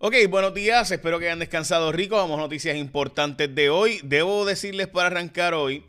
Ok, 0.00 0.14
buenos 0.30 0.54
días, 0.54 0.92
espero 0.92 1.18
que 1.18 1.24
hayan 1.24 1.40
descansado 1.40 1.90
rico. 1.90 2.14
Vamos 2.14 2.38
a 2.38 2.42
noticias 2.42 2.76
importantes 2.76 3.52
de 3.52 3.68
hoy. 3.68 3.98
Debo 4.04 4.44
decirles 4.44 4.86
para 4.86 5.08
arrancar 5.08 5.54
hoy 5.54 5.82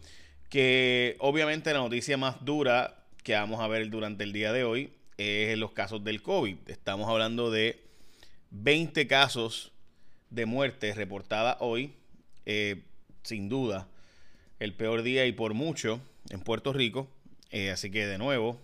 que 0.49 1.15
obviamente 1.19 1.71
la 1.71 1.77
noticia 1.77 2.17
más 2.17 2.43
dura 2.43 3.05
que 3.21 3.35
vamos 3.35 3.61
a 3.61 3.67
ver 3.67 3.87
durante 3.91 4.23
el 4.23 4.33
día 4.33 4.51
de 4.51 4.63
hoy 4.63 4.91
es 5.17 5.55
los 5.59 5.73
casos 5.73 6.03
del 6.03 6.23
COVID. 6.23 6.57
Estamos 6.65 7.07
hablando 7.07 7.51
de 7.51 7.83
20 8.49 9.05
casos 9.05 9.73
de 10.31 10.47
muerte 10.47 10.91
reportada 10.95 11.57
hoy, 11.59 11.93
eh, 12.47 12.81
sin 13.21 13.47
duda, 13.47 13.87
el 14.59 14.73
peor 14.73 15.03
día 15.03 15.27
y 15.27 15.33
por 15.33 15.53
mucho 15.53 16.01
en 16.31 16.41
Puerto 16.41 16.73
Rico. 16.73 17.07
Eh, 17.51 17.69
así 17.69 17.91
que 17.91 18.07
de 18.07 18.17
nuevo, 18.17 18.59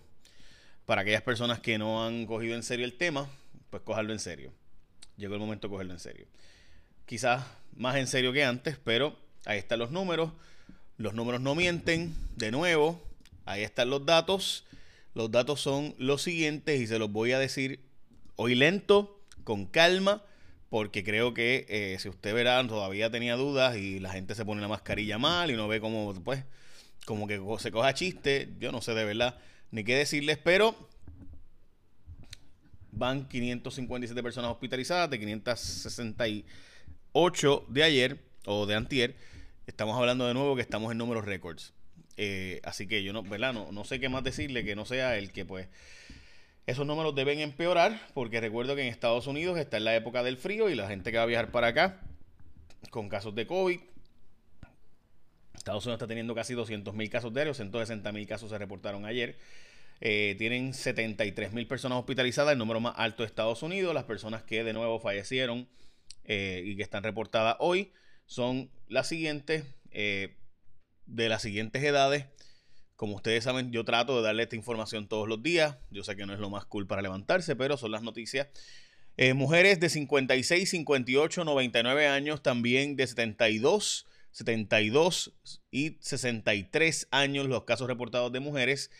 para 0.86 1.02
aquellas 1.02 1.22
personas 1.22 1.60
que 1.60 1.78
no 1.78 2.04
han 2.04 2.26
cogido 2.26 2.56
en 2.56 2.64
serio 2.64 2.84
el 2.84 2.94
tema, 2.94 3.30
pues 3.70 3.84
cojarlo 3.84 4.12
en 4.12 4.18
serio 4.18 4.50
llegó 5.16 5.34
el 5.34 5.40
momento 5.40 5.68
de 5.68 5.72
cogerlo 5.72 5.92
en 5.92 6.00
serio. 6.00 6.26
Quizás 7.06 7.44
más 7.74 7.96
en 7.96 8.06
serio 8.06 8.32
que 8.32 8.44
antes, 8.44 8.78
pero 8.82 9.16
ahí 9.44 9.58
están 9.58 9.78
los 9.78 9.90
números. 9.90 10.32
Los 10.96 11.14
números 11.14 11.40
no 11.40 11.54
mienten. 11.54 12.14
De 12.36 12.50
nuevo, 12.50 13.02
ahí 13.44 13.62
están 13.62 13.90
los 13.90 14.04
datos. 14.04 14.64
Los 15.14 15.30
datos 15.30 15.60
son 15.60 15.94
los 15.98 16.22
siguientes 16.22 16.80
y 16.80 16.86
se 16.86 16.98
los 16.98 17.10
voy 17.10 17.32
a 17.32 17.38
decir 17.38 17.80
hoy 18.36 18.54
lento, 18.54 19.22
con 19.44 19.66
calma, 19.66 20.22
porque 20.68 21.04
creo 21.04 21.32
que 21.32 21.64
eh, 21.68 21.96
si 22.00 22.08
usted 22.08 22.34
verá, 22.34 22.66
todavía 22.66 23.10
tenía 23.10 23.36
dudas 23.36 23.76
y 23.76 23.98
la 23.98 24.10
gente 24.10 24.34
se 24.34 24.44
pone 24.44 24.60
la 24.60 24.68
mascarilla 24.68 25.16
mal 25.18 25.50
y 25.50 25.54
no 25.54 25.68
ve 25.68 25.80
cómo, 25.80 26.12
pues, 26.22 26.44
como 27.06 27.26
que 27.26 27.40
se 27.58 27.70
coja 27.70 27.94
chiste. 27.94 28.50
Yo 28.58 28.72
no 28.72 28.82
sé 28.82 28.92
de 28.94 29.04
verdad 29.04 29.38
ni 29.70 29.84
qué 29.84 29.94
decirles, 29.94 30.38
pero 30.38 30.74
van 32.96 33.28
557 33.28 34.22
personas 34.22 34.50
hospitalizadas 34.50 35.10
de 35.10 35.18
568 35.18 37.66
de 37.68 37.82
ayer 37.82 38.18
o 38.46 38.64
de 38.66 38.74
antier. 38.74 39.14
Estamos 39.66 39.98
hablando 39.98 40.26
de 40.26 40.34
nuevo 40.34 40.56
que 40.56 40.62
estamos 40.62 40.92
en 40.92 40.98
números 40.98 41.24
récords. 41.24 41.72
Eh, 42.16 42.60
así 42.64 42.86
que 42.86 43.02
yo 43.02 43.12
no, 43.12 43.22
¿verdad? 43.22 43.52
No, 43.52 43.72
no 43.72 43.84
sé 43.84 44.00
qué 44.00 44.08
más 44.08 44.24
decirle 44.24 44.64
que 44.64 44.74
no 44.74 44.86
sea 44.86 45.18
el 45.18 45.32
que 45.32 45.44
pues 45.44 45.68
esos 46.66 46.86
números 46.86 47.14
deben 47.14 47.40
empeorar 47.40 48.00
porque 48.14 48.40
recuerdo 48.40 48.74
que 48.74 48.80
en 48.82 48.88
Estados 48.88 49.26
Unidos 49.26 49.58
está 49.58 49.76
en 49.76 49.84
la 49.84 49.94
época 49.94 50.22
del 50.22 50.38
frío 50.38 50.70
y 50.70 50.74
la 50.74 50.88
gente 50.88 51.12
que 51.12 51.18
va 51.18 51.24
a 51.24 51.26
viajar 51.26 51.50
para 51.50 51.66
acá 51.68 52.00
con 52.90 53.08
casos 53.08 53.34
de 53.34 53.46
COVID. 53.46 53.80
Estados 55.54 55.84
Unidos 55.84 55.98
está 55.98 56.06
teniendo 56.06 56.34
casi 56.34 56.54
200 56.54 56.94
mil 56.94 57.10
casos 57.10 57.34
diarios, 57.34 57.56
160 57.56 58.12
mil 58.12 58.26
casos 58.26 58.50
se 58.50 58.58
reportaron 58.58 59.04
ayer. 59.04 59.36
Eh, 60.00 60.34
tienen 60.38 60.74
73 60.74 61.52
mil 61.52 61.66
personas 61.66 61.98
hospitalizadas, 61.98 62.52
el 62.52 62.58
número 62.58 62.80
más 62.80 62.94
alto 62.96 63.22
de 63.22 63.28
Estados 63.28 63.62
Unidos. 63.62 63.94
Las 63.94 64.04
personas 64.04 64.42
que 64.42 64.64
de 64.64 64.72
nuevo 64.72 65.00
fallecieron 65.00 65.68
eh, 66.24 66.62
y 66.64 66.76
que 66.76 66.82
están 66.82 67.02
reportadas 67.02 67.56
hoy 67.60 67.92
son 68.26 68.70
las 68.88 69.08
siguientes, 69.08 69.64
eh, 69.90 70.36
de 71.06 71.28
las 71.28 71.42
siguientes 71.42 71.82
edades. 71.82 72.26
Como 72.96 73.16
ustedes 73.16 73.44
saben, 73.44 73.72
yo 73.72 73.84
trato 73.84 74.16
de 74.16 74.22
darle 74.22 74.44
esta 74.44 74.56
información 74.56 75.08
todos 75.08 75.28
los 75.28 75.42
días. 75.42 75.76
Yo 75.90 76.02
sé 76.02 76.16
que 76.16 76.26
no 76.26 76.32
es 76.32 76.40
lo 76.40 76.50
más 76.50 76.64
cool 76.64 76.86
para 76.86 77.02
levantarse, 77.02 77.54
pero 77.54 77.76
son 77.76 77.90
las 77.90 78.02
noticias. 78.02 78.48
mujeres 79.34 79.80
de 79.80 79.88
56, 79.88 80.68
58, 80.70 81.44
99 81.44 82.06
años, 82.06 82.42
también 82.42 82.96
de 82.96 83.06
72, 83.06 84.06
72 84.30 85.34
y 85.70 85.98
63 86.00 87.08
años 87.10 87.46
los 87.46 87.64
casos 87.64 87.86
reportados 87.86 88.32
de 88.32 88.40
mujeres. 88.40 88.90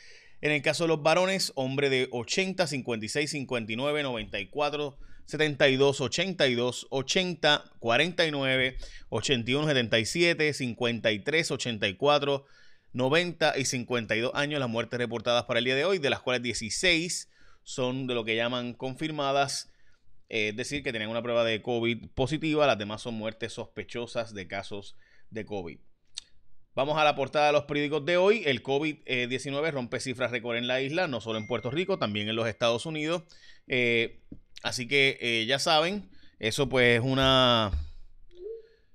En 0.41 0.53
el 0.53 0.63
caso 0.63 0.85
de 0.85 0.89
los 0.89 1.03
varones, 1.03 1.53
hombre 1.55 1.89
de 1.89 2.09
80, 2.13 2.67
56, 2.67 3.31
59, 3.31 4.03
94, 4.03 4.99
72, 5.25 6.01
82, 6.01 6.87
80, 6.91 7.65
49, 7.79 8.77
81, 9.09 9.67
77, 9.67 10.53
53, 10.53 11.51
84, 11.51 12.45
90 12.93 13.59
y 13.59 13.65
52 13.65 14.33
años 14.35 14.61
las 14.61 14.69
muertes 14.69 14.99
reportadas 14.99 15.45
para 15.45 15.59
el 15.59 15.65
día 15.65 15.75
de 15.75 15.85
hoy, 15.85 15.99
de 15.99 16.11
las 16.11 16.21
cuales 16.21 16.43
16 16.43 17.29
son 17.63 18.07
de 18.07 18.15
lo 18.15 18.25
que 18.25 18.37
llaman 18.37 18.75
confirmadas, 18.75 19.73
es 20.29 20.55
decir, 20.55 20.83
que 20.83 20.93
tenían 20.93 21.11
una 21.11 21.23
prueba 21.23 21.45
de 21.45 21.63
COVID 21.63 22.09
positiva, 22.15 22.67
las 22.67 22.79
demás 22.79 23.03
son 23.03 23.15
muertes 23.15 23.55
sospechosas 23.55 24.35
de 24.35 24.47
casos 24.47 24.97
de 25.31 25.45
COVID. 25.45 25.79
Vamos 26.77 26.99
a 26.99 27.05
la 27.05 27.15
portada 27.15 27.47
de 27.47 27.53
los 27.55 27.65
periódicos 27.65 28.05
de 28.05 28.19
hoy. 28.19 28.43
El 28.45 28.63
COVID-19 28.63 29.71
rompe 29.71 29.99
cifras 29.99 30.31
récord 30.31 30.59
en 30.59 30.67
la 30.67 30.83
isla, 30.83 31.09
no 31.09 31.23
solo 31.23 31.39
en 31.39 31.47
Puerto 31.47 31.71
Rico, 31.71 31.99
también 31.99 32.29
en 32.29 32.37
los 32.37 32.47
Estados 32.47 32.85
Unidos. 32.85 33.23
Eh, 33.67 34.21
así 34.63 34.87
que 34.87 35.17
eh, 35.23 35.47
ya 35.47 35.59
saben, 35.59 36.11
eso 36.39 36.69
pues 36.69 36.99
es 36.99 37.03
una... 37.03 37.71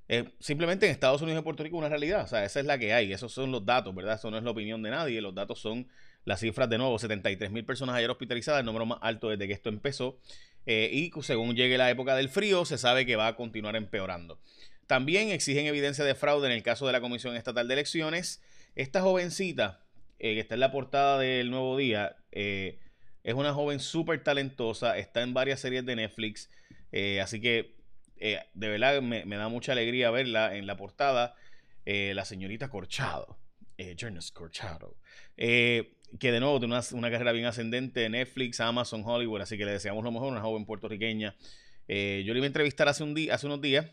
Eh, 0.09 0.29
simplemente 0.39 0.85
en 0.85 0.91
Estados 0.91 1.23
Unidos 1.23 1.41
y 1.41 1.43
Puerto 1.43 1.63
Rico 1.63 1.75
una 1.75 1.89
realidad. 1.89 2.23
O 2.23 2.27
sea, 2.27 2.45
esa 2.45 2.59
es 2.59 2.67
la 2.67 2.77
que 2.77 2.93
hay. 2.93 3.13
Esos 3.13 3.33
son 3.33 3.51
los 3.51 3.65
datos, 3.65 3.95
¿verdad? 3.95 4.13
Eso 4.13 4.29
no 4.29 4.37
es 4.37 4.43
la 4.43 4.51
opinión 4.51 4.83
de 4.83 4.91
nadie. 4.91 5.19
Los 5.19 5.33
datos 5.33 5.57
son 5.57 5.87
las 6.23 6.39
cifras 6.39 6.69
de 6.69 6.77
nuevo. 6.77 6.99
73 6.99 7.49
mil 7.49 7.65
personas 7.65 7.95
ayer 7.95 8.11
hospitalizadas, 8.11 8.59
el 8.59 8.67
número 8.67 8.85
más 8.85 8.99
alto 9.01 9.29
desde 9.29 9.47
que 9.47 9.53
esto 9.53 9.69
empezó. 9.69 10.19
y 10.67 11.11
según 11.23 11.55
llegue 11.55 11.79
la 11.79 11.89
época 11.89 12.15
del 12.15 12.29
frío, 12.29 12.63
se 12.63 12.77
sabe 12.77 13.07
que 13.07 13.15
va 13.15 13.25
a 13.25 13.35
continuar 13.35 13.75
empeorando. 13.75 14.37
También 14.91 15.29
exigen 15.29 15.67
evidencia 15.67 16.03
de 16.03 16.15
fraude 16.15 16.47
en 16.47 16.51
el 16.51 16.63
caso 16.63 16.85
de 16.85 16.91
la 16.91 16.99
Comisión 16.99 17.37
Estatal 17.37 17.65
de 17.65 17.75
Elecciones. 17.75 18.43
Esta 18.75 19.01
jovencita, 19.01 19.79
eh, 20.19 20.33
que 20.33 20.41
está 20.41 20.55
en 20.55 20.59
la 20.59 20.73
portada 20.73 21.17
del 21.17 21.49
Nuevo 21.49 21.77
Día, 21.77 22.17
eh, 22.33 22.77
es 23.23 23.33
una 23.33 23.53
joven 23.53 23.79
súper 23.79 24.21
talentosa, 24.21 24.97
está 24.97 25.21
en 25.21 25.33
varias 25.33 25.61
series 25.61 25.85
de 25.85 25.95
Netflix, 25.95 26.49
eh, 26.91 27.21
así 27.21 27.39
que 27.39 27.77
de 28.19 28.67
verdad 28.67 29.01
me, 29.01 29.23
da 29.23 29.47
mucha 29.47 29.71
alegría 29.71 30.11
verla 30.11 30.57
en 30.57 30.67
la 30.67 30.75
portada. 30.75 31.35
la 31.85 32.25
señorita 32.25 32.69
Corchado, 32.69 33.39
Jonas 33.95 34.33
Corchado, 34.33 34.97
que 35.37 35.87
de 36.19 36.39
nuevo 36.41 36.59
tiene 36.59 36.77
una, 36.91 37.11
carrera 37.11 37.31
bien 37.31 37.45
ascendente 37.45 38.03
en 38.03 38.11
Netflix, 38.11 38.59
Amazon, 38.59 39.03
Hollywood, 39.05 39.39
así 39.39 39.57
que 39.57 39.63
le 39.63 39.71
deseamos 39.71 40.03
lo 40.03 40.11
mejor, 40.11 40.33
una 40.33 40.41
joven 40.41 40.65
puertorriqueña. 40.65 41.33
yo 41.87 42.33
le 42.33 42.39
iba 42.39 42.43
a 42.43 42.47
entrevistar 42.47 42.89
hace, 42.89 43.05
un 43.05 43.15
hace 43.31 43.45
unos 43.45 43.61
días 43.61 43.85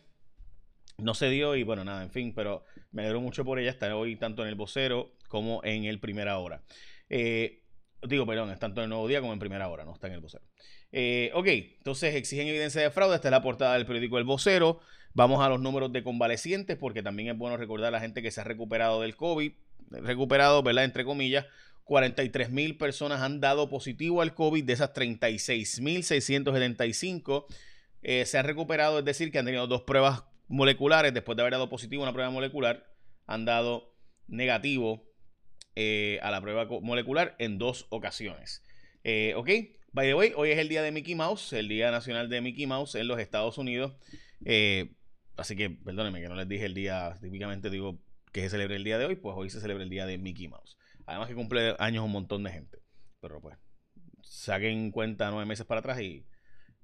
no 0.96 1.14
se 1.14 1.28
dio 1.28 1.54
y 1.54 1.62
bueno, 1.62 1.84
nada, 1.84 2.02
en 2.02 2.10
fin, 2.10 2.32
pero 2.34 2.64
me 2.90 3.02
alegro 3.02 3.20
mucho 3.20 3.44
por 3.44 3.58
ella. 3.58 3.70
Está 3.70 3.94
hoy 3.94 4.16
tanto 4.16 4.42
en 4.42 4.48
el 4.48 4.54
vocero 4.54 5.12
como 5.28 5.62
en 5.64 5.84
el 5.84 6.00
primera 6.00 6.38
hora. 6.38 6.62
Eh, 7.08 7.62
digo, 8.02 8.26
perdón, 8.26 8.50
es 8.50 8.58
tanto 8.58 8.80
en 8.80 8.84
el 8.84 8.90
nuevo 8.90 9.06
día 9.08 9.20
como 9.20 9.32
en 9.32 9.38
primera 9.38 9.68
hora, 9.68 9.84
no 9.84 9.92
está 9.92 10.06
en 10.06 10.14
el 10.14 10.20
vocero. 10.20 10.44
Eh, 10.90 11.30
ok, 11.34 11.46
entonces 11.46 12.14
exigen 12.14 12.48
evidencia 12.48 12.80
de 12.80 12.90
fraude. 12.90 13.16
Esta 13.16 13.28
es 13.28 13.32
la 13.32 13.42
portada 13.42 13.74
del 13.74 13.86
periódico 13.86 14.18
El 14.18 14.24
Vocero. 14.24 14.80
Vamos 15.14 15.44
a 15.44 15.48
los 15.48 15.60
números 15.60 15.92
de 15.92 16.02
convalecientes, 16.02 16.76
porque 16.76 17.02
también 17.02 17.28
es 17.28 17.36
bueno 17.36 17.56
recordar 17.56 17.88
a 17.88 17.90
la 17.92 18.00
gente 18.00 18.22
que 18.22 18.30
se 18.30 18.40
ha 18.40 18.44
recuperado 18.44 19.02
del 19.02 19.16
COVID. 19.16 19.52
Recuperado, 19.90 20.62
¿verdad? 20.62 20.84
Entre 20.84 21.04
comillas. 21.04 21.46
43 21.84 22.50
mil 22.50 22.76
personas 22.76 23.22
han 23.22 23.40
dado 23.40 23.70
positivo 23.70 24.20
al 24.20 24.34
COVID. 24.34 24.64
De 24.64 24.74
esas 24.74 24.92
36 24.92 25.80
mil 25.80 26.04
675 26.04 27.46
eh, 28.02 28.26
se 28.26 28.38
han 28.38 28.44
recuperado, 28.44 28.98
es 28.98 29.04
decir, 29.04 29.32
que 29.32 29.38
han 29.38 29.46
tenido 29.46 29.66
dos 29.66 29.82
pruebas 29.82 30.22
moleculares, 30.48 31.14
después 31.14 31.36
de 31.36 31.42
haber 31.42 31.52
dado 31.52 31.68
positivo 31.68 32.02
a 32.02 32.06
una 32.06 32.12
prueba 32.12 32.30
molecular, 32.30 32.86
han 33.26 33.44
dado 33.44 33.94
negativo 34.26 35.04
eh, 35.76 36.18
a 36.22 36.30
la 36.30 36.40
prueba 36.40 36.66
molecular 36.82 37.36
en 37.38 37.58
dos 37.58 37.86
ocasiones. 37.90 38.64
Eh, 39.04 39.34
ok, 39.36 39.48
by 39.92 40.06
the 40.08 40.14
way, 40.14 40.32
hoy 40.36 40.50
es 40.50 40.58
el 40.58 40.68
día 40.68 40.82
de 40.82 40.90
Mickey 40.90 41.14
Mouse, 41.14 41.52
el 41.52 41.68
Día 41.68 41.90
Nacional 41.90 42.28
de 42.28 42.40
Mickey 42.40 42.66
Mouse 42.66 42.94
en 42.96 43.06
los 43.06 43.20
Estados 43.20 43.58
Unidos. 43.58 43.92
Eh, 44.44 44.94
así 45.36 45.54
que 45.56 45.70
perdónenme 45.70 46.20
que 46.20 46.28
no 46.28 46.34
les 46.34 46.48
dije 46.48 46.64
el 46.64 46.74
día, 46.74 47.16
típicamente 47.20 47.70
digo 47.70 48.00
que 48.32 48.42
se 48.42 48.50
celebra 48.50 48.76
el 48.76 48.84
día 48.84 48.98
de 48.98 49.06
hoy, 49.06 49.16
pues 49.16 49.34
hoy 49.36 49.50
se 49.50 49.60
celebra 49.60 49.84
el 49.84 49.90
día 49.90 50.06
de 50.06 50.18
Mickey 50.18 50.48
Mouse. 50.48 50.76
Además 51.06 51.28
que 51.28 51.34
cumple 51.34 51.74
años 51.78 52.04
un 52.04 52.12
montón 52.12 52.42
de 52.42 52.50
gente. 52.50 52.78
Pero 53.20 53.40
pues, 53.40 53.56
saquen 54.22 54.90
cuenta 54.90 55.30
nueve 55.30 55.46
meses 55.46 55.66
para 55.66 55.80
atrás 55.80 56.00
y 56.00 56.26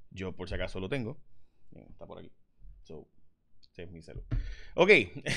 Yo 0.10 0.36
por 0.36 0.50
si 0.50 0.56
acaso 0.56 0.80
lo 0.80 0.90
tengo. 0.90 1.20
Está 1.72 2.08
por 2.08 2.20
aquí. 2.20 2.32
So, 2.84 3.08
es 3.84 3.92
mi. 3.92 4.02
Ok, 4.76 4.92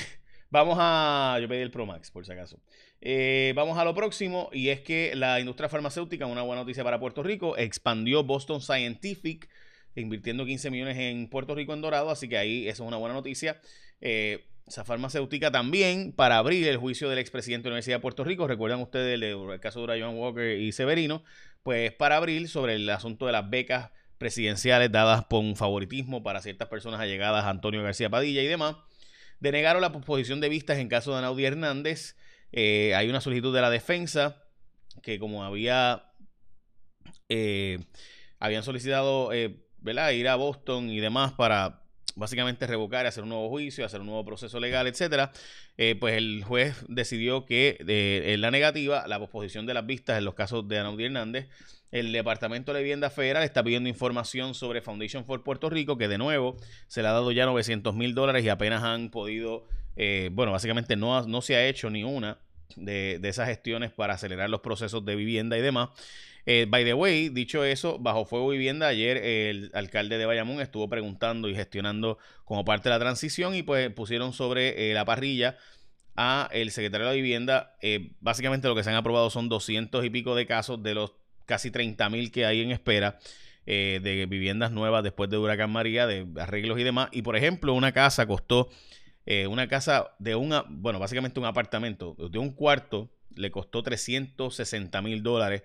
vamos 0.49 0.77
a... 0.79 1.37
Yo 1.41 1.47
pedí 1.47 1.61
el 1.61 1.71
Pro 1.71 1.85
Max 1.85 2.11
por 2.11 2.25
si 2.25 2.31
acaso. 2.31 2.59
Eh, 3.01 3.53
vamos 3.55 3.77
a 3.77 3.83
lo 3.83 3.93
próximo 3.93 4.49
y 4.53 4.69
es 4.69 4.81
que 4.81 5.15
la 5.15 5.39
industria 5.39 5.69
farmacéutica, 5.69 6.25
una 6.25 6.41
buena 6.41 6.61
noticia 6.61 6.83
para 6.83 6.99
Puerto 6.99 7.23
Rico, 7.23 7.57
expandió 7.57 8.23
Boston 8.23 8.61
Scientific 8.61 9.49
invirtiendo 9.95 10.45
15 10.45 10.71
millones 10.71 10.97
en 10.97 11.27
Puerto 11.27 11.53
Rico 11.55 11.73
en 11.73 11.81
Dorado, 11.81 12.09
así 12.09 12.27
que 12.27 12.37
ahí 12.37 12.67
eso 12.67 12.83
es 12.83 12.87
una 12.87 12.97
buena 12.97 13.13
noticia. 13.13 13.59
Eh, 14.01 14.45
esa 14.67 14.85
farmacéutica 14.85 15.51
también 15.51 16.13
para 16.13 16.37
abrir 16.37 16.67
el 16.67 16.77
juicio 16.77 17.09
del 17.09 17.19
expresidente 17.19 17.65
de 17.65 17.71
la 17.71 17.73
Universidad 17.73 17.97
de 17.97 18.01
Puerto 18.01 18.23
Rico. 18.23 18.47
Recuerdan 18.47 18.81
ustedes 18.81 19.21
el, 19.21 19.59
caso 19.59 19.85
de 19.85 20.01
John 20.01 20.17
Walker 20.17 20.57
y 20.57 20.71
Severino, 20.71 21.23
pues 21.63 21.91
para 21.91 22.17
abrir 22.17 22.47
sobre 22.47 22.75
el 22.75 22.89
asunto 22.89 23.25
de 23.25 23.33
las 23.33 23.49
becas 23.49 23.91
presidenciales 24.23 24.89
dadas 24.89 25.25
por 25.25 25.41
un 25.41 25.57
favoritismo 25.57 26.23
para 26.23 26.41
ciertas 26.41 26.69
personas 26.69 27.01
allegadas 27.01 27.43
a 27.43 27.49
Antonio 27.49 27.83
García 27.83 28.09
Padilla 28.09 28.41
y 28.41 28.47
demás. 28.47 28.77
Denegaron 29.41 29.81
la 29.81 29.91
posposición 29.91 30.39
de 30.39 30.47
vistas 30.47 30.77
en 30.77 30.87
caso 30.87 31.11
de 31.11 31.17
Anaudi 31.17 31.43
Hernández. 31.43 32.15
Eh, 32.53 32.95
hay 32.95 33.09
una 33.09 33.19
solicitud 33.19 33.53
de 33.53 33.59
la 33.59 33.69
defensa 33.69 34.41
que 35.01 35.19
como 35.19 35.43
había 35.43 36.13
eh, 37.27 37.79
habían 38.39 38.63
solicitado 38.63 39.33
eh, 39.33 39.59
ir 40.13 40.29
a 40.29 40.35
Boston 40.37 40.89
y 40.89 41.01
demás 41.01 41.33
para 41.33 41.82
básicamente 42.15 42.67
revocar, 42.67 43.05
hacer 43.05 43.23
un 43.23 43.29
nuevo 43.29 43.49
juicio, 43.49 43.85
hacer 43.85 44.01
un 44.01 44.07
nuevo 44.07 44.23
proceso 44.25 44.59
legal, 44.59 44.87
etcétera, 44.87 45.31
eh, 45.77 45.95
pues 45.99 46.15
el 46.15 46.43
juez 46.43 46.85
decidió 46.87 47.45
que 47.45 47.77
en 47.79 48.41
la 48.41 48.51
negativa, 48.51 49.07
la 49.07 49.19
posposición 49.19 49.65
de 49.65 49.73
las 49.73 49.85
vistas 49.85 50.17
en 50.17 50.25
los 50.25 50.33
casos 50.33 50.67
de 50.67 50.79
Anaudí 50.79 51.05
Hernández, 51.05 51.49
el 51.93 52.11
Departamento 52.11 52.73
de 52.73 52.81
Vivienda 52.81 53.11
Federal 53.11 53.43
está 53.43 53.63
pidiendo 53.63 53.87
información 53.87 54.55
sobre 54.55 54.81
Foundation 54.81 55.25
for 55.25 55.43
Puerto 55.43 55.69
Rico, 55.69 55.95
que 55.95 56.07
de 56.07 56.17
nuevo 56.17 56.57
se 56.87 57.03
le 57.03 57.07
ha 57.07 57.11
dado 57.11 57.31
ya 57.31 57.45
900 57.45 57.93
mil 57.93 58.15
dólares 58.15 58.43
y 58.43 58.49
apenas 58.49 58.83
han 58.83 59.09
podido, 59.09 59.67
eh, 59.95 60.29
bueno, 60.33 60.51
básicamente 60.51 60.95
no, 60.95 61.21
no 61.27 61.41
se 61.43 61.55
ha 61.55 61.67
hecho 61.67 61.91
ni 61.91 62.03
una 62.03 62.39
de, 62.75 63.19
de 63.19 63.29
esas 63.29 63.47
gestiones 63.47 63.91
para 63.91 64.15
acelerar 64.15 64.49
los 64.49 64.61
procesos 64.61 65.05
de 65.05 65.15
vivienda 65.15 65.55
y 65.55 65.61
demás. 65.61 65.89
Eh, 66.45 66.65
by 66.67 66.83
the 66.83 66.93
way, 66.93 67.29
dicho 67.29 67.63
eso, 67.63 67.99
bajo 67.99 68.25
fuego 68.25 68.49
vivienda, 68.49 68.87
ayer 68.87 69.17
el 69.17 69.71
alcalde 69.73 70.17
de 70.17 70.25
Bayamón 70.25 70.59
estuvo 70.59 70.89
preguntando 70.89 71.47
y 71.47 71.55
gestionando 71.55 72.17
como 72.43 72.65
parte 72.65 72.89
de 72.89 72.95
la 72.95 72.99
transición 72.99 73.55
y 73.55 73.63
pues 73.63 73.89
pusieron 73.91 74.33
sobre 74.33 74.91
eh, 74.91 74.93
la 74.93 75.05
parrilla 75.05 75.57
a 76.15 76.49
el 76.51 76.71
secretario 76.71 77.07
de 77.07 77.11
la 77.11 77.15
vivienda. 77.15 77.75
Eh, 77.81 78.11
básicamente 78.19 78.67
lo 78.67 78.75
que 78.75 78.83
se 78.83 78.89
han 78.89 78.97
aprobado 78.97 79.29
son 79.29 79.47
200 79.47 80.03
y 80.03 80.09
pico 80.09 80.35
de 80.35 80.45
casos 80.45 80.83
de 80.83 80.95
los 80.95 81.13
casi 81.45 81.71
30 81.71 82.09
mil 82.09 82.31
que 82.31 82.45
hay 82.45 82.61
en 82.61 82.71
espera. 82.71 83.19
de 83.65 84.27
viviendas 84.29 84.71
nuevas 84.71 85.03
después 85.03 85.29
de 85.29 85.37
Huracán 85.37 85.71
María, 85.71 86.05
de 86.05 86.27
arreglos 86.37 86.77
y 86.79 86.83
demás. 86.83 87.07
Y 87.13 87.21
por 87.21 87.37
ejemplo, 87.37 87.73
una 87.73 87.93
casa 87.93 88.27
costó, 88.27 88.69
una 89.49 89.67
casa 89.69 90.11
de 90.19 90.35
una, 90.35 90.65
bueno, 90.67 90.99
básicamente 90.99 91.39
un 91.39 91.45
apartamento 91.45 92.15
de 92.29 92.39
un 92.39 92.51
cuarto, 92.51 93.09
le 93.35 93.51
costó 93.51 93.81
360 93.81 95.01
mil 95.01 95.23
dólares 95.23 95.63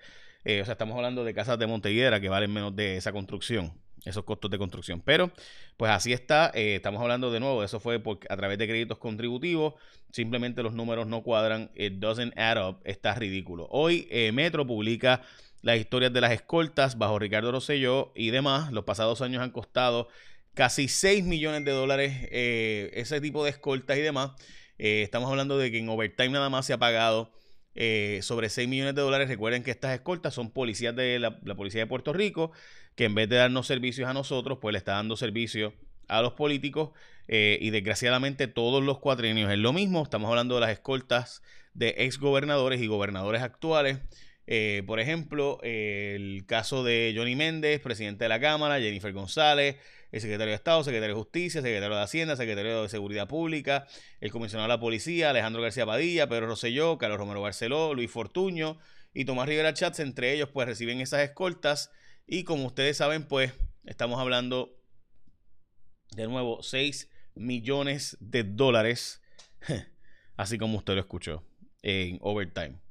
eh, 0.49 0.63
o 0.63 0.65
sea, 0.65 0.73
estamos 0.73 0.97
hablando 0.97 1.25
de 1.25 1.35
casas 1.35 1.59
de 1.59 1.67
Montevideo 1.67 2.19
que 2.23 2.31
valen 2.31 2.51
menos 2.51 2.75
de 2.75 2.97
esa 2.97 3.13
construcción, 3.13 3.71
esos 4.07 4.25
costos 4.25 4.51
de 4.51 4.57
construcción. 4.57 5.03
Pero, 5.05 5.31
pues 5.77 5.93
así 5.93 6.15
está. 6.15 6.51
Eh, 6.55 6.77
estamos 6.77 7.03
hablando 7.03 7.31
de 7.31 7.39
nuevo, 7.39 7.63
eso 7.63 7.79
fue 7.81 8.03
a 8.31 8.37
través 8.39 8.57
de 8.57 8.67
créditos 8.67 8.97
contributivos. 8.97 9.75
Simplemente 10.11 10.63
los 10.63 10.73
números 10.73 11.07
no 11.07 11.23
cuadran. 11.23 11.71
It 11.75 11.99
doesn't 11.99 12.33
add 12.39 12.67
up. 12.67 12.81
Está 12.85 13.15
ridículo. 13.15 13.69
Hoy 13.71 14.09
eh, 14.11 14.33
Metro 14.33 14.67
publica 14.67 15.21
las 15.61 15.77
historias 15.77 16.15
de 16.15 16.23
las 16.23 16.33
escoltas 16.33 16.97
bajo 16.97 17.19
Ricardo 17.19 17.53
Rosselló 17.53 18.11
y 18.15 18.31
demás. 18.31 18.73
Los 18.73 18.85
pasados 18.85 19.21
años 19.21 19.43
han 19.43 19.51
costado 19.51 20.09
casi 20.55 20.89
6 20.89 21.25
millones 21.25 21.67
de 21.67 21.73
dólares 21.73 22.27
ese 22.33 23.21
tipo 23.21 23.45
de 23.45 23.51
escoltas 23.51 23.99
y 23.99 24.01
demás. 24.01 24.31
estamos 24.79 25.29
hablando 25.29 25.59
de 25.59 25.71
que 25.71 25.79
en 25.79 25.91
overtime 25.91 26.31
nada 26.31 26.49
más 26.49 26.65
se 26.65 26.73
ha 26.73 26.79
pagado 26.79 27.33
eh, 27.81 28.19
sobre 28.23 28.49
6 28.49 28.69
millones 28.69 28.97
de 28.97 29.03
dólares. 29.03 29.29
Recuerden 29.29 29.63
que 29.63 29.71
estas 29.71 29.95
escoltas 29.95 30.35
son 30.35 30.51
policías 30.51 30.97
de 30.97 31.21
la, 31.21 31.39
Policía 31.55 31.83
de 31.83 31.87
Puerto 31.87 32.13
Rico, 32.13 32.51
que 32.97 33.05
en 33.05 33.15
vez 33.15 33.29
de 33.29 33.37
darnos 33.37 33.69
servicios 33.69 34.09
a 34.09 34.13
nosotros, 34.13 34.59
pues 34.61 34.73
le 34.73 34.79
está 34.79 34.95
dando 34.95 35.17
servicio 35.17 35.73
a 36.09 36.21
los 36.21 36.33
políticos 36.33 36.91
eh, 37.29 37.57
y 37.61 37.71
desgraciadamente 37.71 38.49
todos 38.49 38.83
los 38.83 38.99
cuatrenios 38.99 39.49
es 39.53 39.59
lo 39.59 39.73
mismo. 39.73 40.03
Estamos 40.03 40.29
hablando 40.29 40.57
de 40.57 40.63
las 40.63 40.71
escoltas 40.71 41.41
de 41.73 41.95
ex 41.99 42.19
gobernadores 42.19 42.81
y 42.81 42.89
gobernadores 42.89 43.43
actuales. 43.43 43.99
Eh, 44.51 44.83
por 44.87 44.99
ejemplo, 44.99 45.59
el 45.63 46.47
caso 46.47 46.83
de 46.83 47.13
Johnny 47.15 47.37
Méndez, 47.37 47.81
presidente 47.81 48.25
de 48.25 48.31
la 48.31 48.41
Cámara, 48.41 48.81
Jennifer 48.81 49.13
González, 49.13 49.77
el 50.11 50.23
secretario 50.23 50.53
de 50.53 50.57
Estado, 50.57 50.83
secretario 50.83 51.15
de 51.15 51.21
Justicia, 51.21 51.61
secretario 51.61 51.95
de 51.95 52.03
Hacienda, 52.03 52.35
secretario 52.35 52.83
de 52.83 52.89
Seguridad 52.89 53.29
Pública, 53.29 53.87
el 54.23 54.31
comisionado 54.31 54.67
de 54.67 54.75
la 54.75 54.81
Policía, 54.81 55.29
Alejandro 55.29 55.61
García 55.61 55.85
Padilla, 55.85 56.31
Pedro 56.31 56.47
Rosselló, 56.47 56.97
Carlos 56.97 57.19
Romero 57.19 57.43
Barceló, 57.43 57.93
Luis 57.93 58.11
Fortuño 58.11 58.79
y 59.13 59.27
Tomás 59.27 59.51
Rivera 59.51 59.75
Chats, 59.75 60.01
entre 60.01 60.33
ellos 60.33 60.49
pues 60.51 60.67
reciben 60.67 61.03
esas 61.03 61.21
escoltas 61.21 61.91
y 62.27 62.45
como 62.45 62.65
ustedes 62.65 62.97
saben 62.97 63.29
pues 63.29 63.53
estamos 63.85 64.19
hablando 64.19 64.81
de 66.17 66.27
nuevo 66.27 66.63
6 66.63 67.11
millones 67.35 68.17
de 68.21 68.45
dólares, 68.45 69.21
así 70.39 70.57
como 70.57 70.79
usted 70.79 70.95
lo 70.95 71.01
escuchó, 71.01 71.45
en 71.83 72.17
overtime. 72.23 72.88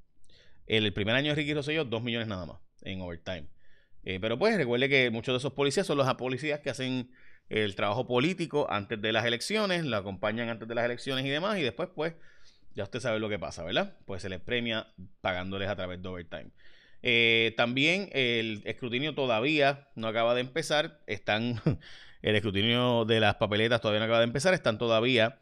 El 0.68 0.94
primer 0.94 1.16
año 1.16 1.31
de 1.31 1.36
Ricky 1.36 1.54
Rosselló, 1.54 1.86
2 1.86 2.04
millones 2.04 2.28
nada 2.28 2.46
más 2.46 2.58
en 2.81 3.02
overtime. 3.02 3.48
Eh, 4.04 4.19
pero 4.22 4.38
pues 4.38 4.56
recuerde 4.56 4.90
que 4.90 5.10
muchos 5.10 5.34
de 5.34 5.38
esos 5.38 5.54
policías 5.54 5.88
son 5.88 5.98
los 5.98 6.14
policías 6.16 6.60
que 6.60 6.69
hacen 6.69 7.12
el 7.50 7.75
trabajo 7.75 8.08
político 8.08 8.68
antes 8.69 9.02
de 9.02 9.12
las 9.12 9.25
elecciones, 9.25 9.86
lo 9.86 9.98
acompañan 9.98 10.50
antes 10.50 10.68
de 10.68 10.75
las 10.75 10.86
elecciones 10.86 11.25
y 11.25 11.30
demás, 11.30 11.58
y 11.58 11.62
después 11.62 11.90
pues 11.96 12.14
ya 12.75 12.84
usted 12.84 13.00
sabe 13.00 13.20
lo 13.20 13.30
que 13.30 13.39
pasa, 13.39 13.63
¿verdad? 13.63 13.98
Pues 14.06 14.22
se 14.22 14.30
les 14.30 14.39
premia 14.39 14.94
pagándoles 15.22 15.70
a 15.70 15.75
través 15.75 16.01
de 16.01 16.08
overtime. 16.08 16.51
Eh, 17.01 17.53
también 17.58 18.10
el 18.13 18.62
escrutinio 18.65 19.15
todavía 19.15 19.88
no 19.96 20.08
acaba 20.08 20.36
de 20.36 20.41
empezar, 20.41 21.01
están, 21.08 21.62
el 22.22 22.36
escrutinio 22.36 23.06
de 23.06 23.20
las 23.20 23.36
papeletas 23.36 23.82
todavía 23.82 24.00
no 24.00 24.06
acaba 24.06 24.20
de 24.20 24.25
empezar, 24.25 24.53
están 24.53 24.77
todavía 24.77 25.39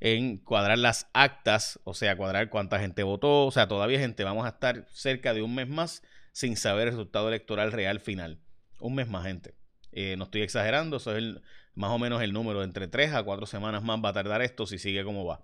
en 0.00 0.38
cuadrar 0.38 0.78
las 0.78 1.08
actas, 1.12 1.80
o 1.84 1.94
sea, 1.94 2.16
cuadrar 2.16 2.50
cuánta 2.50 2.78
gente 2.78 3.02
votó, 3.02 3.46
o 3.46 3.50
sea, 3.50 3.68
todavía 3.68 3.98
gente, 3.98 4.24
vamos 4.24 4.44
a 4.46 4.50
estar 4.50 4.86
cerca 4.90 5.32
de 5.34 5.42
un 5.42 5.54
mes 5.54 5.68
más 5.68 6.02
sin 6.32 6.56
saber 6.56 6.88
el 6.88 6.92
resultado 6.92 7.28
electoral 7.28 7.72
real 7.72 8.00
final. 8.00 8.38
Un 8.78 8.94
mes 8.94 9.08
más, 9.08 9.24
gente. 9.24 9.54
Eh, 9.92 10.16
no 10.18 10.24
estoy 10.24 10.42
exagerando, 10.42 10.98
eso 10.98 11.16
es 11.16 11.36
más 11.74 11.90
o 11.90 11.98
menos 11.98 12.22
el 12.22 12.32
número. 12.32 12.62
Entre 12.62 12.88
tres 12.88 13.14
a 13.14 13.22
cuatro 13.22 13.46
semanas 13.46 13.82
más 13.82 13.98
va 14.04 14.10
a 14.10 14.12
tardar 14.12 14.42
esto 14.42 14.66
si 14.66 14.78
sigue 14.78 15.02
como 15.04 15.24
va. 15.24 15.40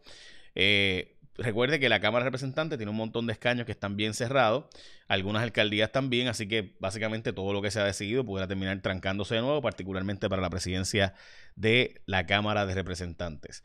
Eh, 0.54 1.16
recuerde 1.36 1.80
que 1.80 1.88
la 1.88 2.00
Cámara 2.00 2.24
de 2.24 2.28
Representantes 2.28 2.78
tiene 2.78 2.90
un 2.90 2.96
montón 2.96 3.26
de 3.26 3.32
escaños 3.32 3.64
que 3.64 3.72
están 3.72 3.96
bien 3.96 4.12
cerrados, 4.12 4.66
algunas 5.08 5.42
alcaldías 5.42 5.90
también, 5.92 6.28
así 6.28 6.46
que 6.46 6.76
básicamente 6.78 7.32
todo 7.32 7.54
lo 7.54 7.62
que 7.62 7.70
se 7.70 7.80
ha 7.80 7.84
decidido 7.84 8.24
pudiera 8.24 8.46
terminar 8.46 8.78
trancándose 8.82 9.36
de 9.36 9.40
nuevo, 9.40 9.62
particularmente 9.62 10.28
para 10.28 10.42
la 10.42 10.50
presidencia 10.50 11.14
de 11.56 12.02
la 12.04 12.26
Cámara 12.26 12.66
de 12.66 12.74
Representantes. 12.74 13.62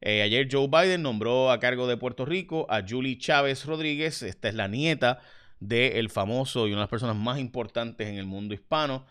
Eh, 0.00 0.22
ayer 0.22 0.48
Joe 0.50 0.68
Biden 0.68 1.02
nombró 1.02 1.50
a 1.50 1.60
cargo 1.60 1.86
de 1.86 1.96
Puerto 1.96 2.24
Rico 2.24 2.66
a 2.70 2.82
Julie 2.88 3.18
Chávez 3.18 3.66
Rodríguez, 3.66 4.22
esta 4.22 4.48
es 4.48 4.54
la 4.54 4.66
nieta 4.66 5.20
del 5.60 6.08
famoso 6.08 6.66
y 6.66 6.70
una 6.70 6.80
de 6.80 6.84
las 6.84 6.90
personas 6.90 7.16
más 7.16 7.38
importantes 7.38 8.08
en 8.08 8.14
el 8.14 8.24
mundo 8.24 8.54
hispano, 8.54 9.04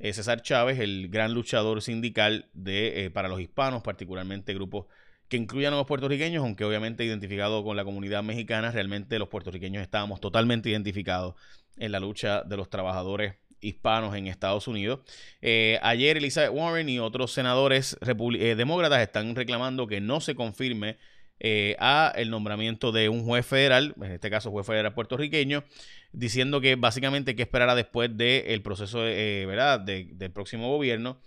eh, 0.00 0.12
César 0.12 0.42
Chávez, 0.42 0.80
el 0.80 1.08
gran 1.08 1.32
luchador 1.32 1.80
sindical 1.80 2.50
de, 2.54 3.04
eh, 3.04 3.10
para 3.10 3.28
los 3.28 3.40
hispanos, 3.40 3.82
particularmente 3.82 4.52
grupos 4.52 4.86
que 5.28 5.36
incluyan 5.36 5.72
a 5.74 5.76
los 5.76 5.86
puertorriqueños, 5.86 6.42
aunque 6.42 6.64
obviamente 6.64 7.04
identificado 7.04 7.62
con 7.62 7.76
la 7.76 7.84
comunidad 7.84 8.24
mexicana, 8.24 8.72
realmente 8.72 9.20
los 9.20 9.28
puertorriqueños 9.28 9.82
estábamos 9.82 10.20
totalmente 10.20 10.70
identificados 10.70 11.36
en 11.76 11.92
la 11.92 12.00
lucha 12.00 12.42
de 12.42 12.56
los 12.56 12.68
trabajadores 12.68 13.36
hispanos 13.62 14.14
en 14.14 14.26
Estados 14.26 14.68
Unidos. 14.68 15.00
Eh, 15.40 15.78
ayer 15.82 16.18
Elizabeth 16.18 16.50
Warren 16.52 16.88
y 16.88 16.98
otros 16.98 17.32
senadores 17.32 17.96
demócratas 18.00 19.00
están 19.00 19.34
reclamando 19.34 19.86
que 19.86 20.00
no 20.00 20.20
se 20.20 20.34
confirme 20.34 20.98
eh, 21.44 21.74
a 21.80 22.12
el 22.14 22.30
nombramiento 22.30 22.92
de 22.92 23.08
un 23.08 23.24
juez 23.24 23.44
federal, 23.44 23.96
en 24.00 24.12
este 24.12 24.30
caso 24.30 24.52
juez 24.52 24.64
federal 24.64 24.94
puertorriqueño, 24.94 25.64
diciendo 26.12 26.60
que 26.60 26.76
básicamente 26.76 27.34
que 27.34 27.42
esperar 27.42 27.68
a 27.68 27.74
después 27.74 28.16
del 28.16 28.62
proceso 28.62 29.04
eh, 29.04 29.44
¿verdad? 29.44 29.80
del 29.80 30.30
próximo 30.30 30.68
gobierno. 30.68 31.18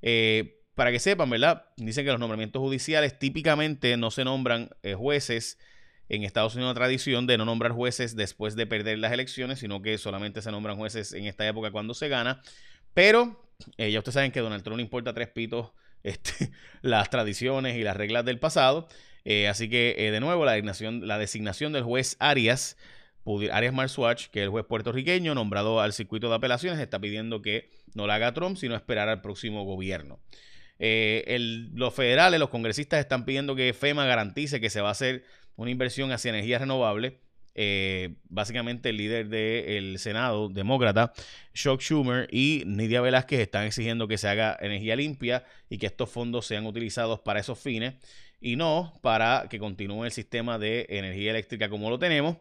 Eh, 0.00 0.62
para 0.74 0.90
que 0.90 0.98
sepan, 0.98 1.28
¿verdad? 1.28 1.66
Dicen 1.76 2.06
que 2.06 2.10
los 2.10 2.18
nombramientos 2.18 2.60
judiciales 2.60 3.18
típicamente 3.18 3.94
no 3.98 4.10
se 4.10 4.24
nombran 4.24 4.70
jueces 4.96 5.58
en 6.08 6.24
Estados 6.24 6.54
Unidos 6.54 6.70
una 6.70 6.78
tradición 6.78 7.26
de 7.26 7.38
no 7.38 7.44
nombrar 7.44 7.72
jueces 7.72 8.16
después 8.16 8.56
de 8.56 8.66
perder 8.66 8.98
las 8.98 9.12
elecciones, 9.12 9.58
sino 9.58 9.82
que 9.82 9.98
solamente 9.98 10.42
se 10.42 10.50
nombran 10.50 10.76
jueces 10.76 11.12
en 11.12 11.26
esta 11.26 11.46
época 11.46 11.70
cuando 11.70 11.94
se 11.94 12.08
gana. 12.08 12.42
Pero 12.94 13.48
ya 13.76 13.98
ustedes 13.98 14.14
saben 14.14 14.32
que 14.32 14.40
Donald 14.40 14.62
Trump 14.62 14.76
le 14.76 14.82
importa 14.82 15.12
tres 15.12 15.28
pitos 15.28 15.72
este, 16.02 16.50
las 16.82 17.10
tradiciones 17.10 17.76
y 17.76 17.82
las 17.82 17.96
reglas 17.96 18.24
del 18.24 18.38
pasado. 18.38 18.88
Eh, 19.24 19.48
así 19.48 19.68
que, 19.68 19.94
eh, 19.98 20.10
de 20.10 20.20
nuevo, 20.20 20.44
la 20.44 20.52
designación, 20.52 21.06
la 21.06 21.18
designación 21.18 21.72
del 21.72 21.82
juez 21.82 22.16
Arias, 22.18 22.76
Arias 23.52 23.74
Marswatch, 23.74 24.28
que 24.28 24.40
es 24.40 24.44
el 24.44 24.50
juez 24.50 24.64
puertorriqueño 24.64 25.34
nombrado 25.34 25.80
al 25.80 25.92
circuito 25.92 26.30
de 26.30 26.36
apelaciones, 26.36 26.80
está 26.80 26.98
pidiendo 26.98 27.42
que 27.42 27.68
no 27.94 28.06
lo 28.06 28.12
haga 28.12 28.32
Trump, 28.32 28.56
sino 28.56 28.74
esperar 28.74 29.08
al 29.08 29.20
próximo 29.20 29.64
gobierno. 29.64 30.18
Eh, 30.78 31.36
los 31.74 31.92
federales, 31.92 32.40
los 32.40 32.48
congresistas 32.48 33.00
están 33.00 33.26
pidiendo 33.26 33.54
que 33.54 33.74
FEMA 33.74 34.06
garantice 34.06 34.60
que 34.60 34.70
se 34.70 34.80
va 34.80 34.88
a 34.88 34.92
hacer 34.92 35.24
una 35.58 35.70
inversión 35.70 36.10
hacia 36.10 36.30
energía 36.30 36.58
renovable. 36.58 37.20
básicamente 38.30 38.88
el 38.88 38.96
líder 38.96 39.28
del 39.28 39.98
Senado, 39.98 40.48
demócrata, 40.48 41.12
Chuck 41.52 41.82
Schumer 41.82 42.28
y 42.32 42.62
Nidia 42.66 43.00
Velázquez 43.00 43.40
están 43.40 43.66
exigiendo 43.66 44.08
que 44.08 44.16
se 44.16 44.28
haga 44.28 44.56
energía 44.60 44.96
limpia 44.96 45.44
y 45.68 45.76
que 45.76 45.86
estos 45.86 46.08
fondos 46.08 46.46
sean 46.46 46.64
utilizados 46.64 47.20
para 47.20 47.40
esos 47.40 47.58
fines 47.58 47.94
y 48.40 48.56
no 48.56 48.98
para 49.02 49.46
que 49.50 49.58
continúe 49.58 50.04
el 50.04 50.12
sistema 50.12 50.58
de 50.58 50.86
energía 50.88 51.30
eléctrica 51.30 51.68
como 51.68 51.90
lo 51.90 51.98
tenemos. 51.98 52.36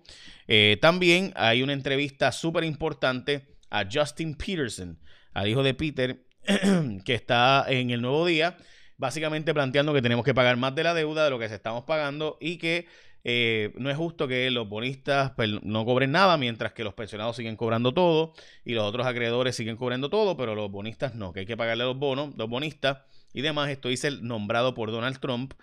Eh, 0.47 0.77
también 0.81 1.33
hay 1.35 1.63
una 1.63 1.73
entrevista 1.73 2.31
súper 2.31 2.63
importante 2.63 3.47
a 3.69 3.85
Justin 3.91 4.35
Peterson, 4.35 4.99
al 5.33 5.47
hijo 5.47 5.63
de 5.63 5.73
Peter, 5.73 6.23
que 7.05 7.13
está 7.13 7.65
en 7.67 7.89
el 7.89 8.01
nuevo 8.01 8.25
día, 8.25 8.57
básicamente 8.97 9.53
planteando 9.53 9.93
que 9.93 10.01
tenemos 10.01 10.23
que 10.23 10.33
pagar 10.33 10.57
más 10.57 10.75
de 10.75 10.83
la 10.83 10.93
deuda 10.93 11.25
de 11.25 11.29
lo 11.29 11.39
que 11.39 11.49
se 11.49 11.55
estamos 11.55 11.83
pagando 11.83 12.37
y 12.39 12.57
que 12.57 12.87
eh, 13.29 13.73
no 13.75 13.89
es 13.89 13.97
justo 13.97 14.25
que 14.25 14.49
los 14.51 14.69
bonistas 14.69 15.31
pues, 15.35 15.49
no 15.61 15.83
cobren 15.83 16.13
nada 16.13 16.37
mientras 16.37 16.71
que 16.71 16.85
los 16.85 16.93
pensionados 16.93 17.35
siguen 17.35 17.57
cobrando 17.57 17.93
todo 17.93 18.31
y 18.63 18.73
los 18.73 18.85
otros 18.85 19.05
acreedores 19.05 19.53
siguen 19.53 19.75
cobrando 19.75 20.09
todo, 20.09 20.37
pero 20.37 20.55
los 20.55 20.71
bonistas 20.71 21.13
no, 21.13 21.33
que 21.33 21.41
hay 21.41 21.45
que 21.45 21.57
pagarle 21.57 21.83
los 21.83 21.97
bonos, 21.97 22.33
los 22.37 22.47
bonistas 22.47 22.99
y 23.33 23.41
demás. 23.41 23.69
Esto 23.69 23.89
dice 23.89 24.07
el 24.07 24.25
nombrado 24.25 24.73
por 24.73 24.91
Donald 24.91 25.19
Trump 25.19 25.55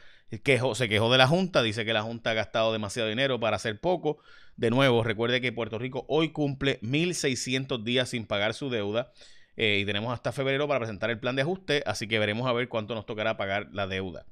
quejó, 0.43 0.75
se 0.75 0.91
quejó 0.91 1.11
de 1.11 1.17
la 1.17 1.27
Junta, 1.27 1.63
dice 1.63 1.87
que 1.87 1.95
la 1.95 2.03
Junta 2.03 2.33
ha 2.33 2.35
gastado 2.35 2.71
demasiado 2.71 3.09
dinero 3.09 3.41
para 3.41 3.57
hacer 3.57 3.81
poco. 3.81 4.19
De 4.57 4.69
nuevo, 4.69 5.03
recuerde 5.03 5.41
que 5.41 5.51
Puerto 5.51 5.79
Rico 5.79 6.05
hoy 6.07 6.33
cumple 6.33 6.81
1.600 6.83 7.83
días 7.83 8.11
sin 8.11 8.27
pagar 8.27 8.53
su 8.53 8.69
deuda 8.69 9.11
eh, 9.57 9.79
y 9.81 9.87
tenemos 9.87 10.13
hasta 10.13 10.33
febrero 10.33 10.69
para 10.69 10.81
presentar 10.81 11.09
el 11.09 11.19
plan 11.19 11.35
de 11.35 11.43
ajuste, 11.43 11.83
así 11.87 12.07
que 12.09 12.19
veremos 12.19 12.47
a 12.47 12.53
ver 12.53 12.69
cuánto 12.69 12.95
nos 12.95 13.07
tocará 13.07 13.39
pagar 13.39 13.69
la 13.73 13.87
deuda. 13.87 14.27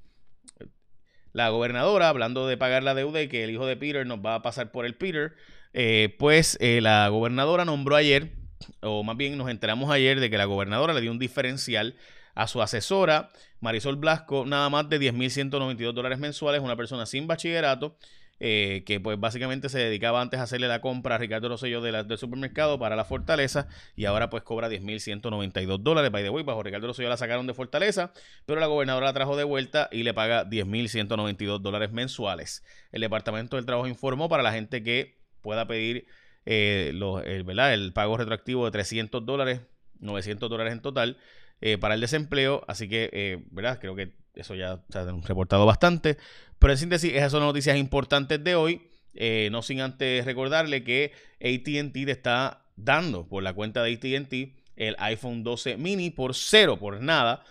La 1.32 1.48
gobernadora, 1.48 2.08
hablando 2.08 2.46
de 2.46 2.56
pagar 2.56 2.82
la 2.82 2.94
deuda 2.94 3.22
y 3.22 3.28
que 3.28 3.44
el 3.44 3.50
hijo 3.50 3.66
de 3.66 3.76
Peter 3.76 4.06
nos 4.06 4.18
va 4.18 4.34
a 4.34 4.42
pasar 4.42 4.70
por 4.70 4.84
el 4.84 4.94
Peter, 4.94 5.34
eh, 5.72 6.14
pues 6.18 6.58
eh, 6.60 6.80
la 6.80 7.08
gobernadora 7.08 7.64
nombró 7.64 7.96
ayer, 7.96 8.32
o 8.80 9.02
más 9.02 9.16
bien 9.16 9.38
nos 9.38 9.48
enteramos 9.48 9.90
ayer 9.90 10.20
de 10.20 10.28
que 10.28 10.38
la 10.38 10.44
gobernadora 10.44 10.92
le 10.92 11.00
dio 11.00 11.10
un 11.10 11.18
diferencial 11.18 11.96
a 12.34 12.46
su 12.46 12.62
asesora, 12.62 13.30
Marisol 13.60 13.96
Blasco, 13.96 14.44
nada 14.46 14.68
más 14.70 14.88
de 14.88 15.00
10.192 15.00 15.92
dólares 15.92 16.18
mensuales, 16.18 16.60
una 16.60 16.76
persona 16.76 17.06
sin 17.06 17.26
bachillerato, 17.26 17.96
eh, 18.44 18.82
que 18.84 18.98
pues 18.98 19.20
básicamente 19.20 19.68
se 19.68 19.78
dedicaba 19.78 20.20
antes 20.20 20.40
a 20.40 20.42
hacerle 20.42 20.66
la 20.66 20.80
compra 20.80 21.14
a 21.14 21.18
Ricardo 21.18 21.48
Rosselló 21.48 21.80
de 21.80 21.92
del 22.02 22.18
supermercado 22.18 22.76
para 22.76 22.96
la 22.96 23.04
Fortaleza 23.04 23.68
y 23.94 24.06
ahora 24.06 24.30
pues 24.30 24.42
cobra 24.42 24.68
10.192 24.68 25.78
dólares. 25.78 26.10
By 26.10 26.24
the 26.24 26.30
way, 26.30 26.42
bajo 26.42 26.60
Ricardo 26.60 26.88
Rosselló 26.88 27.08
la 27.08 27.16
sacaron 27.16 27.46
de 27.46 27.54
Fortaleza, 27.54 28.12
pero 28.44 28.58
la 28.58 28.66
gobernadora 28.66 29.06
la 29.06 29.12
trajo 29.12 29.36
de 29.36 29.44
vuelta 29.44 29.88
y 29.92 30.02
le 30.02 30.12
paga 30.12 30.44
10.192 30.44 31.60
dólares 31.60 31.92
mensuales. 31.92 32.64
El 32.90 33.02
Departamento 33.02 33.54
del 33.54 33.64
Trabajo 33.64 33.86
informó 33.86 34.28
para 34.28 34.42
la 34.42 34.50
gente 34.50 34.82
que 34.82 35.20
pueda 35.40 35.68
pedir 35.68 36.06
eh, 36.44 36.90
el, 36.90 37.60
el 37.60 37.92
pago 37.92 38.16
retroactivo 38.16 38.64
de 38.64 38.72
300 38.72 39.24
dólares, 39.24 39.60
900 40.00 40.50
dólares 40.50 40.72
en 40.72 40.82
total 40.82 41.16
eh, 41.62 41.78
para 41.78 41.94
el 41.94 42.00
desempleo. 42.00 42.64
Así 42.66 42.88
que, 42.88 43.08
eh, 43.12 43.44
¿verdad? 43.52 43.78
Creo 43.80 43.94
que 43.94 44.12
eso 44.34 44.56
ya 44.56 44.82
se 44.90 44.98
ha 44.98 45.04
reportado 45.04 45.64
bastante. 45.64 46.18
Pero 46.58 46.72
en 46.72 46.78
síntesis, 46.78 47.12
esas 47.14 47.30
son 47.30 47.42
noticias 47.42 47.76
importantes 47.76 48.42
de 48.42 48.56
hoy. 48.56 48.90
Eh, 49.14 49.48
no 49.52 49.62
sin 49.62 49.80
antes 49.80 50.24
recordarle 50.24 50.82
que 50.82 51.12
ATT 51.40 51.92
te 51.92 52.10
está 52.10 52.64
dando 52.76 53.28
por 53.28 53.42
la 53.42 53.52
cuenta 53.52 53.82
de 53.82 53.92
ATT 53.94 54.58
el 54.74 54.96
iPhone 54.98 55.44
12 55.44 55.76
mini 55.76 56.10
por 56.10 56.34
cero, 56.34 56.78
por 56.78 57.00
nada. 57.00 57.44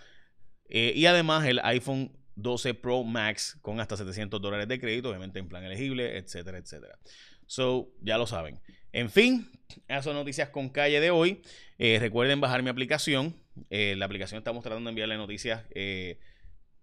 y 0.68 1.06
además 1.06 1.46
el 1.46 1.60
iPhone 1.62 2.12
12 2.34 2.74
Pro 2.74 3.04
Max 3.04 3.58
con 3.62 3.80
hasta 3.80 3.96
700 3.96 4.40
dólares 4.40 4.68
de 4.68 4.80
crédito, 4.80 5.08
obviamente 5.08 5.38
en 5.38 5.48
plan 5.48 5.64
elegible, 5.64 6.18
etcétera, 6.18 6.58
etcétera. 6.58 6.98
So, 7.46 7.90
ya 8.00 8.18
lo 8.18 8.26
saben. 8.26 8.60
En 8.92 9.10
fin, 9.10 9.50
esas 9.88 10.04
son 10.04 10.14
noticias 10.14 10.50
con 10.50 10.68
calle 10.68 11.00
de 11.00 11.10
hoy. 11.10 11.42
recuerden 11.78 12.40
bajar 12.40 12.62
mi 12.62 12.70
aplicación. 12.70 13.34
Eh, 13.70 13.94
la 13.96 14.06
aplicación 14.06 14.38
estamos 14.38 14.62
tratando 14.62 14.88
de 14.88 14.90
enviarle 14.90 15.16
noticias 15.16 15.64
eh, 15.74 16.18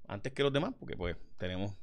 antes 0.07 0.33
que 0.33 0.43
los 0.43 0.53
demás, 0.53 0.73
porque 0.79 0.95
pues 0.95 1.15
tenemos 1.37 1.75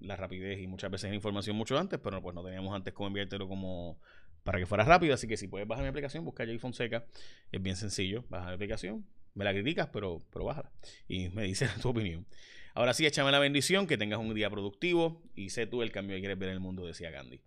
la 0.00 0.16
rapidez 0.16 0.60
y 0.60 0.66
muchas 0.66 0.90
veces 0.90 1.10
la 1.10 1.16
información 1.16 1.56
mucho 1.56 1.78
antes, 1.78 1.98
pero 2.02 2.20
pues 2.22 2.34
no 2.34 2.42
teníamos 2.42 2.74
antes 2.74 2.92
cómo 2.92 3.08
enviártelo 3.08 3.48
como 3.48 4.00
para 4.42 4.58
que 4.58 4.66
fuera 4.66 4.84
rápido. 4.84 5.14
Así 5.14 5.28
que 5.28 5.36
si 5.36 5.48
puedes 5.48 5.68
bajar 5.68 5.84
mi 5.84 5.88
aplicación, 5.88 6.24
busca 6.24 6.44
Jay 6.44 6.58
Fonseca. 6.58 7.06
Es 7.50 7.62
bien 7.62 7.76
sencillo. 7.76 8.24
Baja 8.28 8.48
la 8.48 8.54
aplicación. 8.54 9.06
Me 9.34 9.44
la 9.44 9.52
criticas, 9.52 9.88
pero, 9.92 10.22
pero 10.30 10.44
bájala. 10.44 10.70
Y 11.08 11.28
me 11.30 11.44
dices 11.44 11.70
tu 11.80 11.90
opinión. 11.90 12.26
Ahora 12.74 12.94
sí, 12.94 13.04
échame 13.04 13.30
la 13.30 13.38
bendición, 13.38 13.86
que 13.86 13.98
tengas 13.98 14.18
un 14.18 14.34
día 14.34 14.48
productivo 14.48 15.22
y 15.34 15.50
sé 15.50 15.66
tú 15.66 15.82
el 15.82 15.92
cambio 15.92 16.16
que 16.16 16.20
quieres 16.20 16.38
ver 16.38 16.48
en 16.48 16.54
el 16.54 16.60
mundo, 16.60 16.86
decía 16.86 17.10
Gandhi. 17.10 17.42